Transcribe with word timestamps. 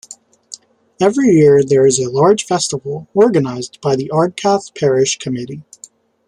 Every 0.99 1.27
year 1.27 1.63
there 1.63 1.85
is 1.85 1.99
a 1.99 2.09
large 2.09 2.45
festival 2.47 3.07
organised 3.15 3.79
by 3.81 3.95
the 3.95 4.09
Ardcath 4.11 4.73
Parish 4.75 5.19
Committee. 5.19 5.61